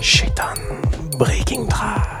Shaitan 0.00 0.58
Breaking 1.18 1.66
Drive. 1.66 2.13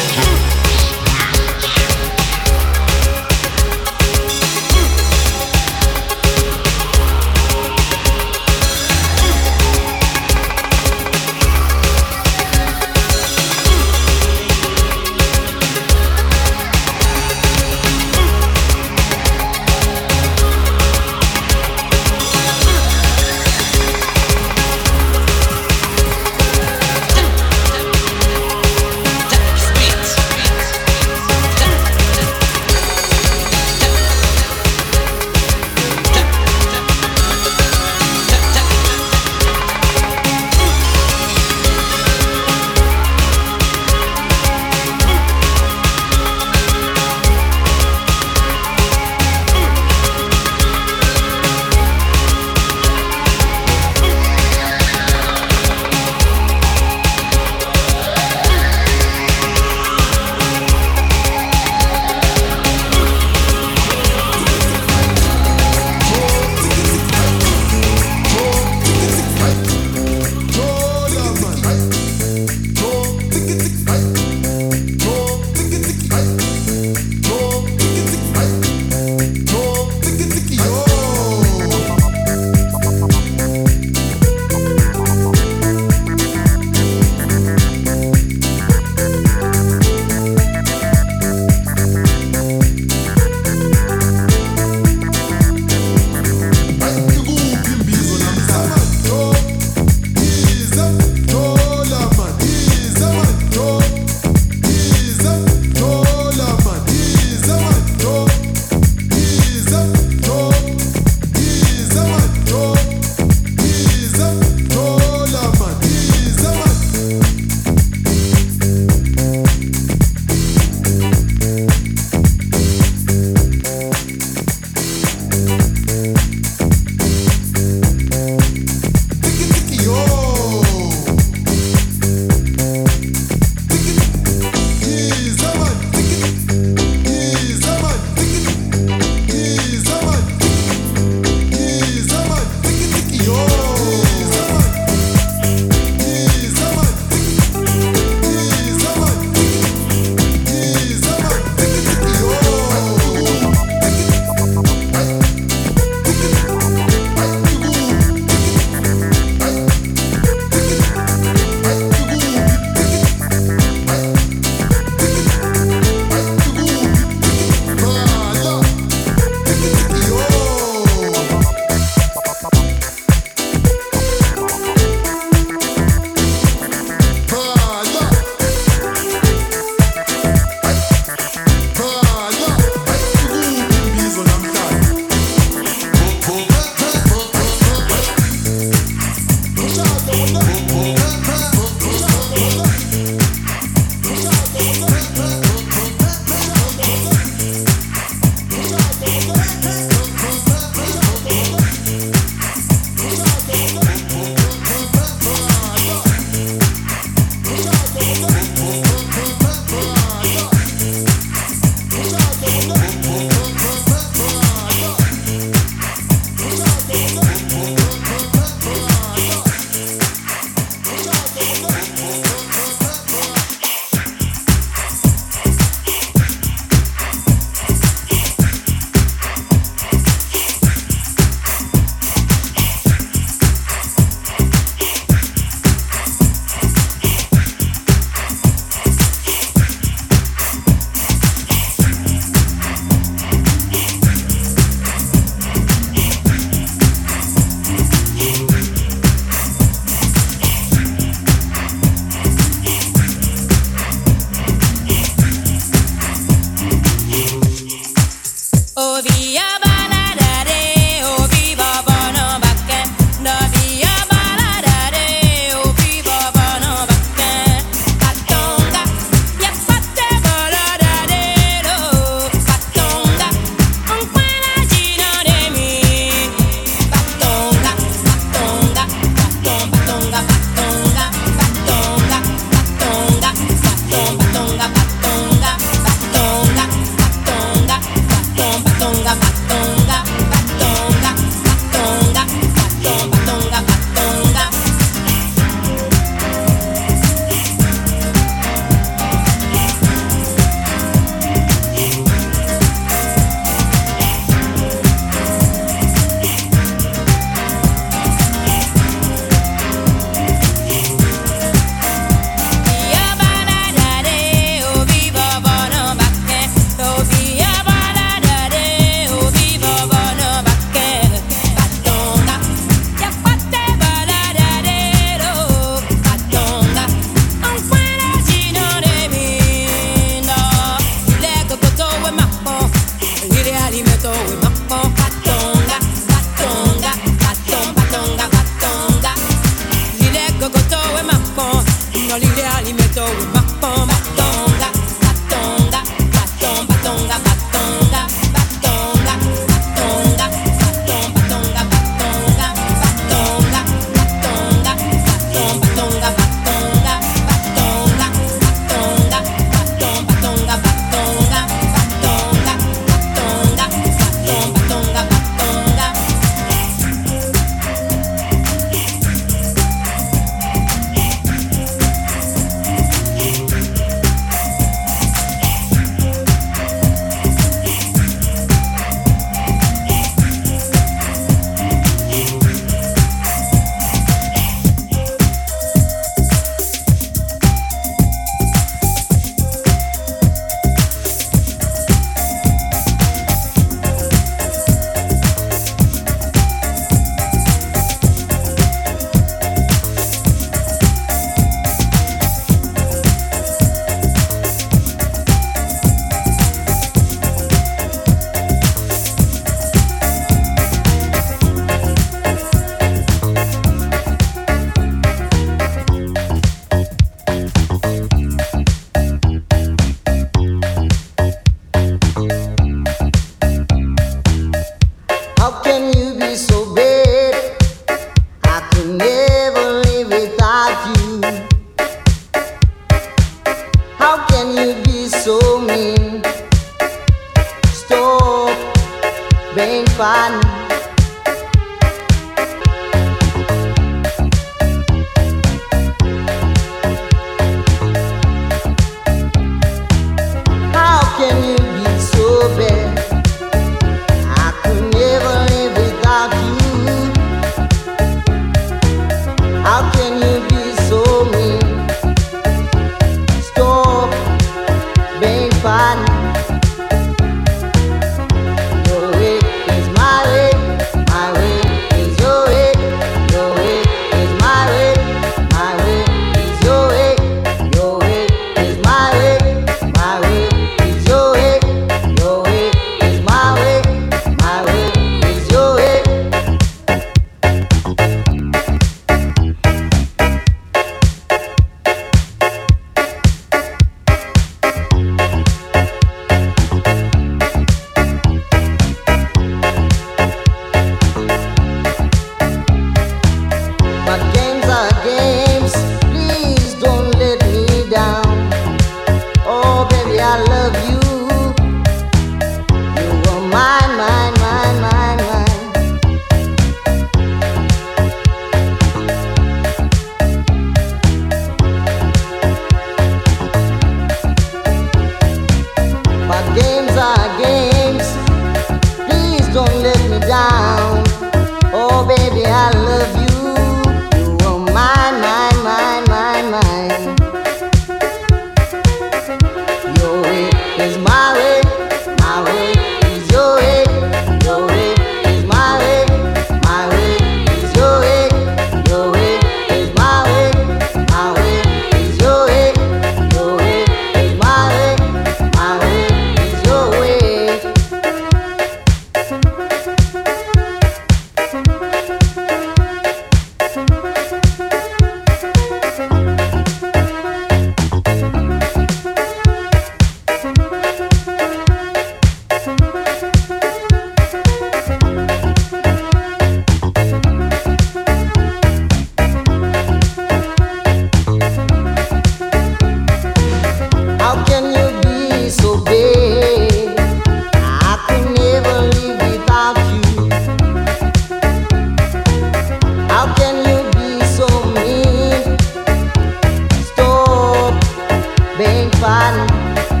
fun 599.01 600.00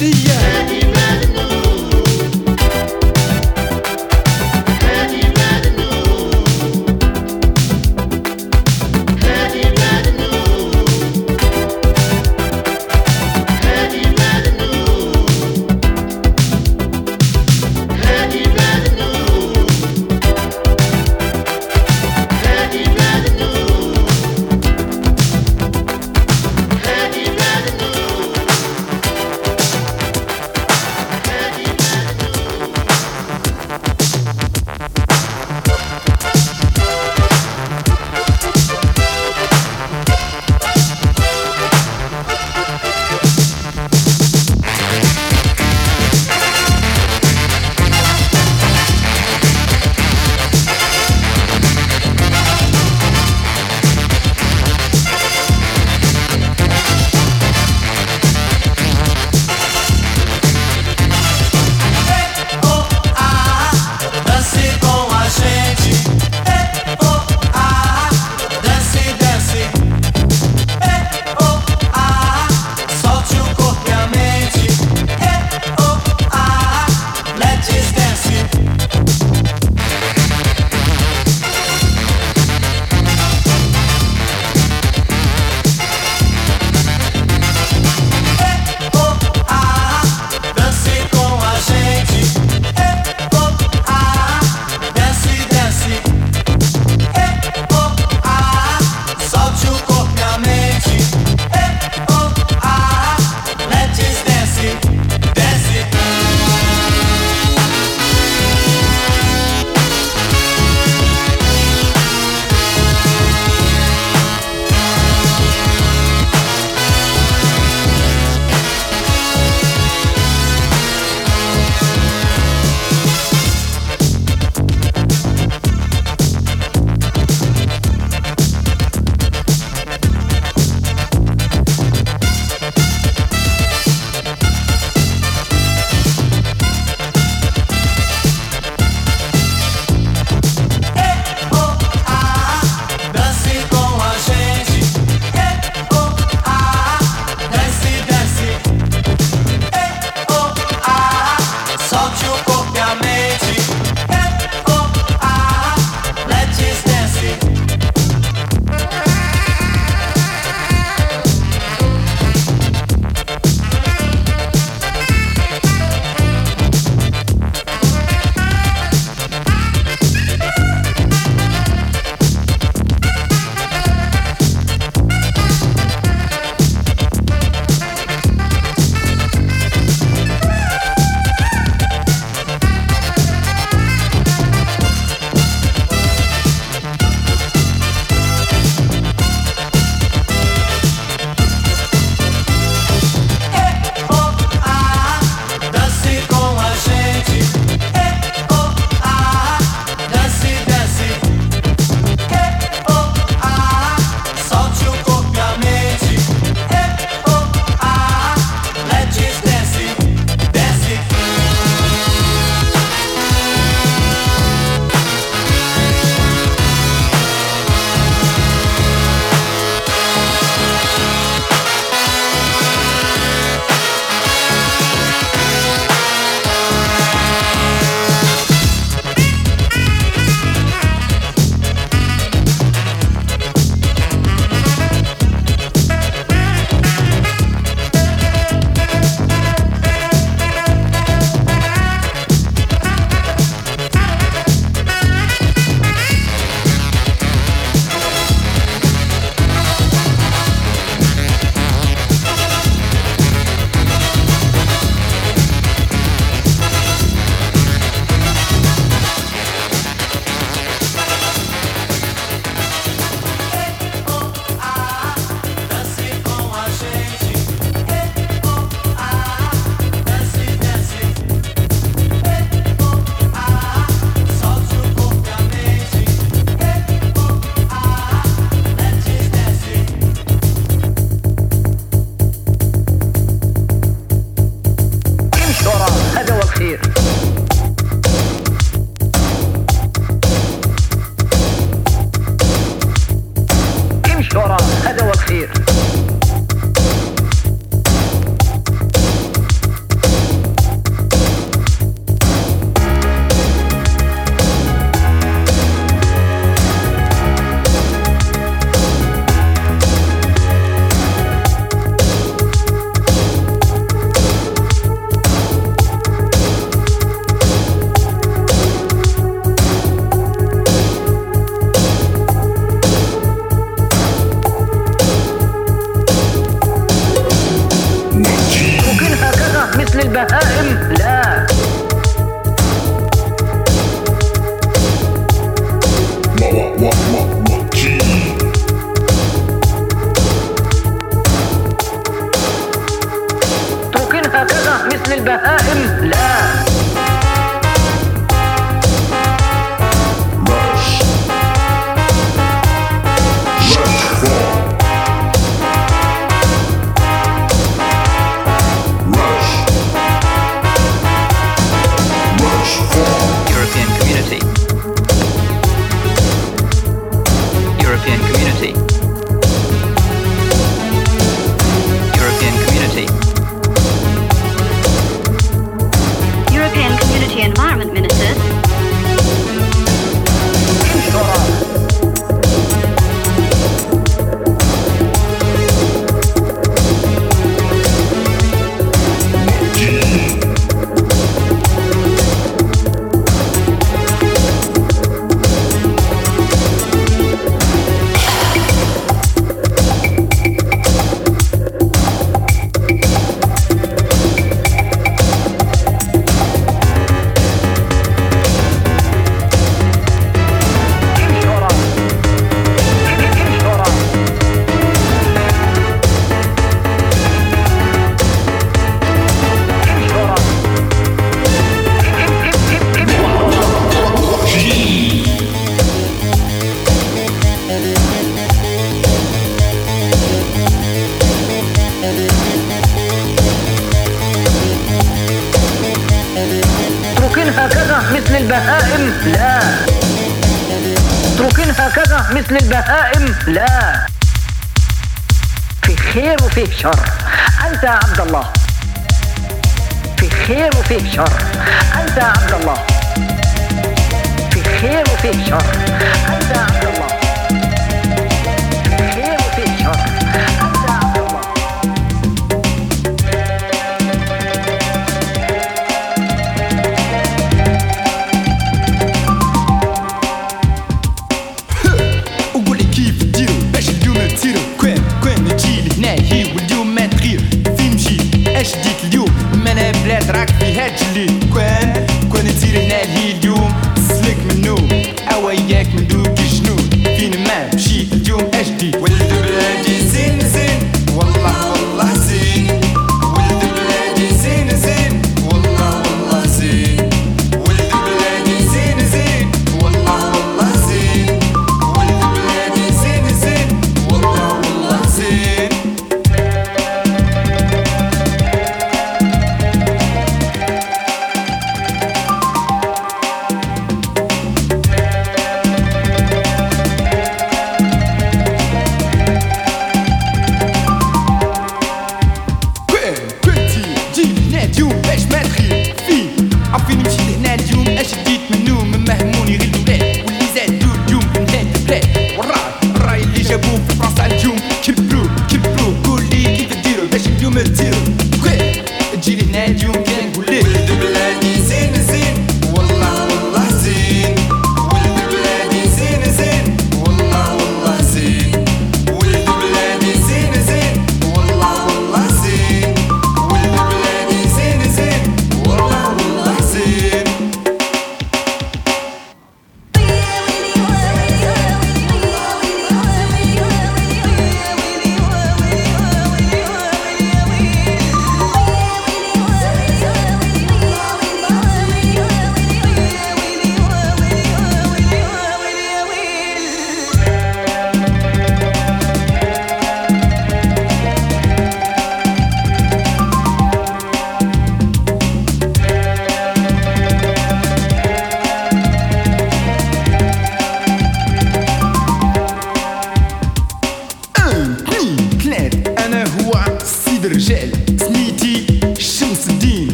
the 0.00 0.29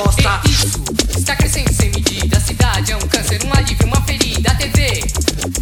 resposta. 0.00 0.40
É 0.44 0.48
isso 0.48 0.90
está 1.18 1.36
crescendo 1.36 1.72
sem 1.72 1.90
medida. 1.90 2.36
A 2.36 2.40
cidade 2.40 2.92
é 2.92 2.96
um 2.96 3.00
câncer, 3.00 3.40
um 3.44 3.52
alívio, 3.52 3.86
uma 3.86 4.00
ferida. 4.02 4.50
A 4.50 4.54
TV, 4.54 5.04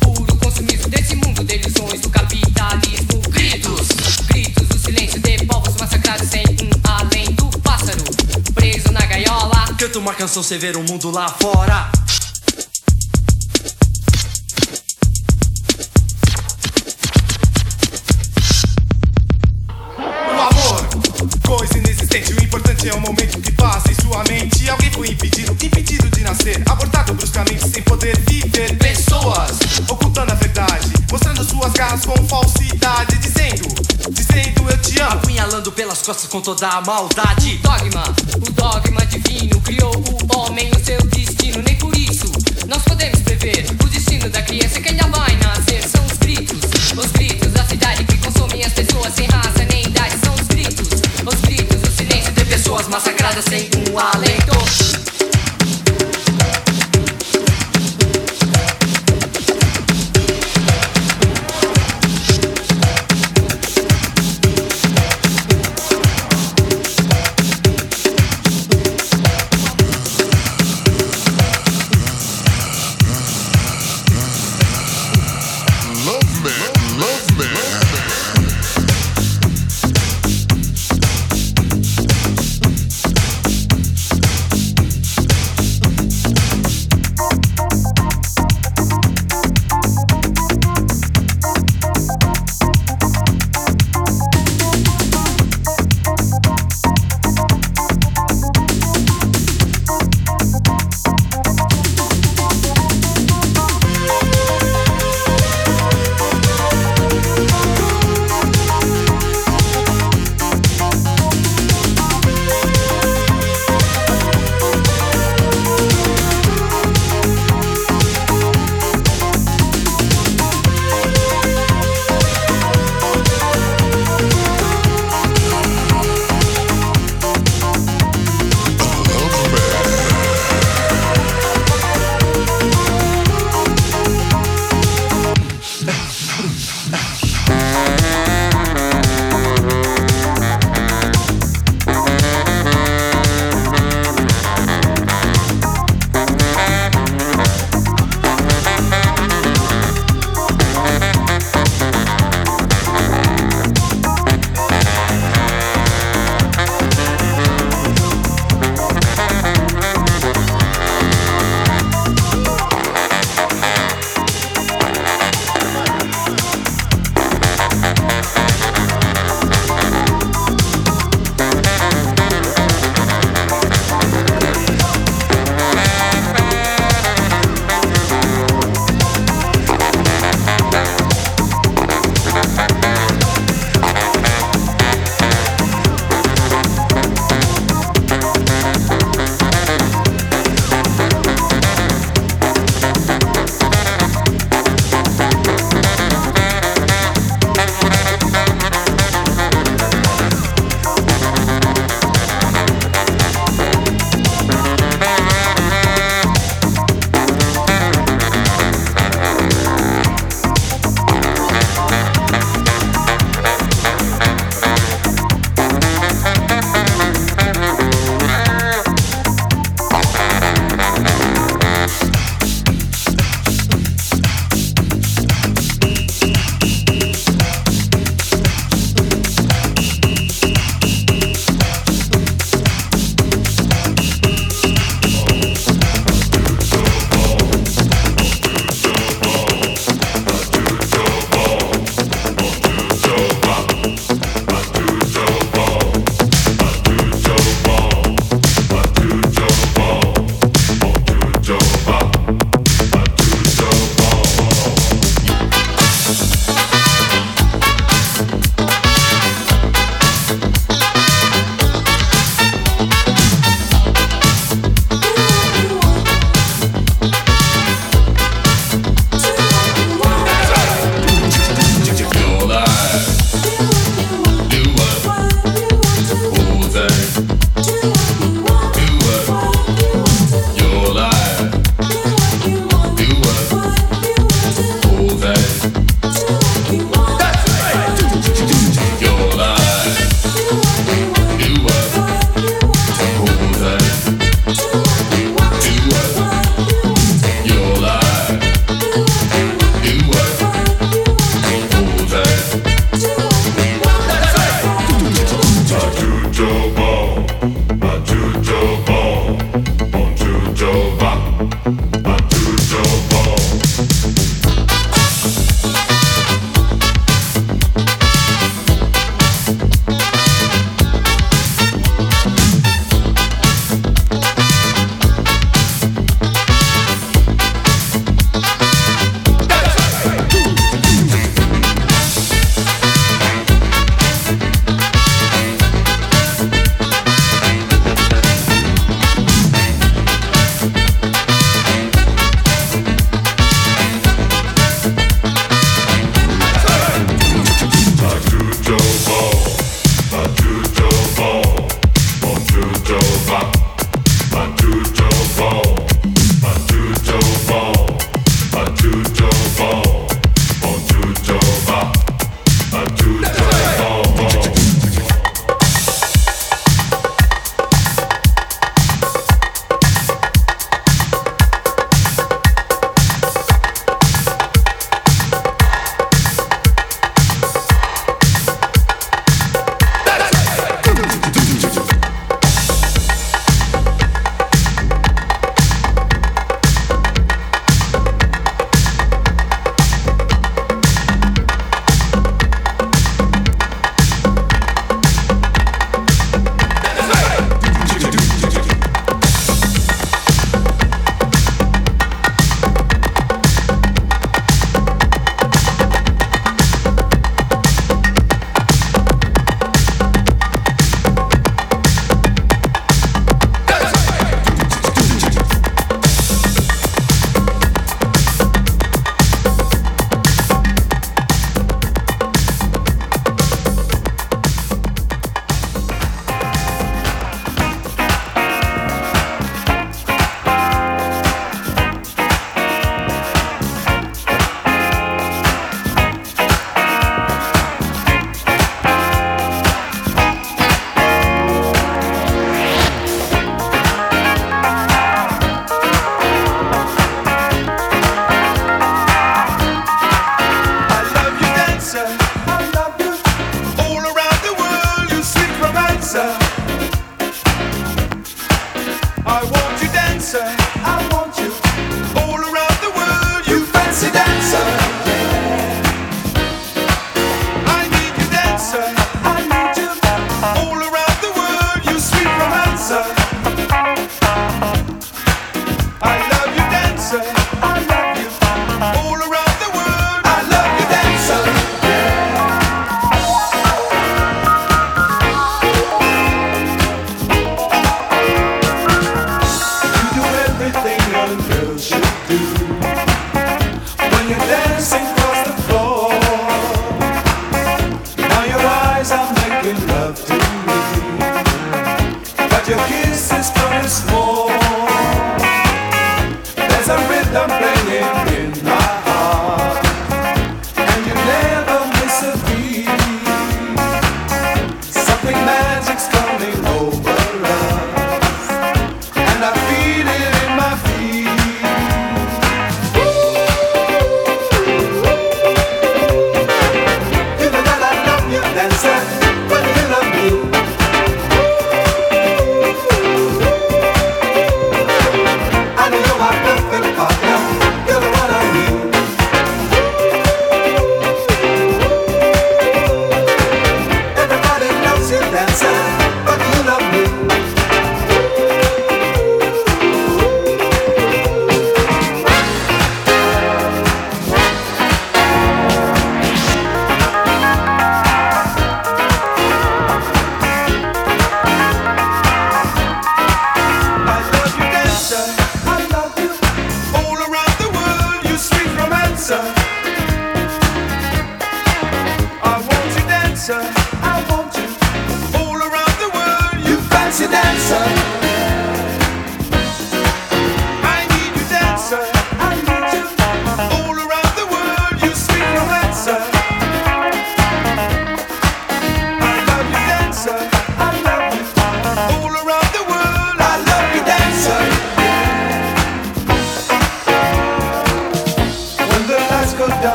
puro 0.00 0.36
consumismo 0.36 0.88
desse 0.88 1.14
mundo 1.16 1.44
de 1.44 1.56
ilusões 1.56 2.00
do 2.00 2.10
capitalismo. 2.10 3.20
Gritos, 3.30 3.88
gritos 4.28 4.68
do 4.68 4.78
silêncio 4.78 5.20
de 5.20 5.44
povos 5.46 5.74
massacrados 5.76 6.28
sem 6.28 6.42
um 6.42 6.70
além 6.84 7.32
do 7.32 7.46
pássaro 7.60 8.04
preso 8.54 8.90
na 8.92 9.00
gaiola. 9.06 9.66
Canta 9.78 9.98
uma 9.98 10.14
canção, 10.14 10.42
você 10.42 10.58
ver 10.58 10.76
o 10.76 10.82
mundo 10.82 11.10
lá 11.10 11.28
fora. 11.28 12.03
com 36.34 36.40
toda 36.40 36.68
a 36.68 36.80
maldade. 36.80 37.58
Dogma, 37.58 38.02
o 38.34 38.50
dogma 38.50 39.03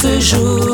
ce 0.00 0.20
jour. 0.20 0.67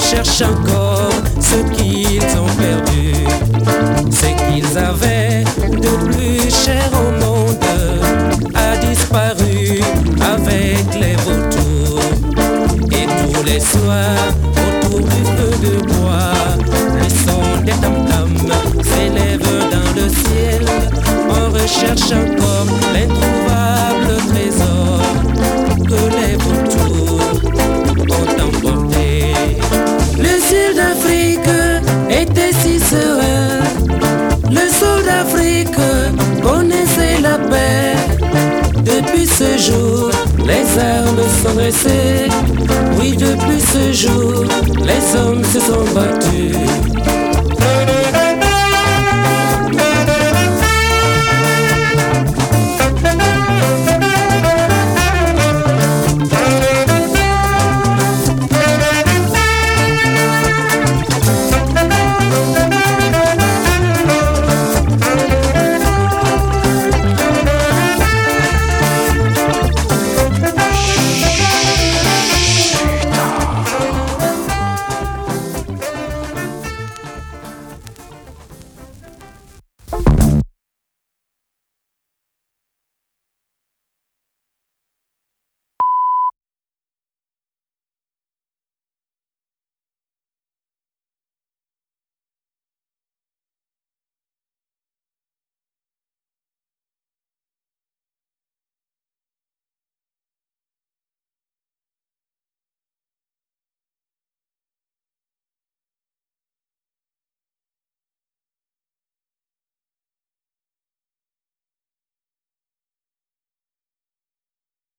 cherchent 0.00 0.42
encore 0.42 1.10
ce 1.40 1.56
qu'ils 1.74 2.22
ont 2.38 2.52
perdu, 2.58 3.12
ce 4.10 4.26
qu'ils 4.26 4.78
avaient 4.78 5.44
de 5.70 5.92
plus 6.06 6.50
cher 6.50 6.90
au 6.92 7.24
monde 7.24 7.58
a 8.54 8.76
disparu 8.76 9.80
avec 10.20 10.84
les 11.00 11.16
vautours. 11.16 12.00
Et 12.92 13.06
tous 13.06 13.42
les 13.44 13.60
soirs, 13.60 14.28
autour 14.56 15.00
du 15.00 15.24
feu 15.36 15.52
de 15.62 15.86
bois, 15.86 16.32
le 16.96 17.08
son 17.08 17.62
des 17.64 17.72
tam-tams 17.72 18.52
s'élève 18.82 19.48
dans 19.70 20.00
le 20.00 20.08
ciel. 20.08 20.64
On 21.28 21.52
recherche 21.52 22.12
encore 22.12 22.66
l'introuvable 22.92 24.16
trésor. 24.28 24.69
les 40.46 40.78
armes 40.78 41.20
sont 41.42 41.54
dressées. 41.54 42.28
Oui, 42.98 43.14
depuis 43.14 43.60
ce 43.60 43.92
jour, 43.92 44.44
les 44.78 45.18
hommes 45.20 45.44
se 45.44 45.60
sont 45.60 45.84
battus. 45.94 46.56